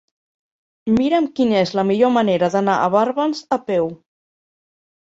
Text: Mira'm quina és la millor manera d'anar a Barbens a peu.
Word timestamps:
Mira'm 0.95 1.27
quina 1.41 1.59
és 1.67 1.75
la 1.81 1.85
millor 1.91 2.13
manera 2.17 2.51
d'anar 2.57 2.81
a 2.81 2.91
Barbens 2.99 3.47
a 3.59 3.63
peu. 3.71 3.97